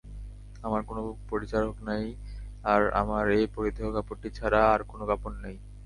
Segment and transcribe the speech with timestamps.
[0.63, 0.97] আমার কোন
[1.29, 2.05] পরিচারক নেই
[2.63, 5.57] আর আমার এই পরিধেয় কাপড়টি ছাড়া আর কোন কাপড় নেই।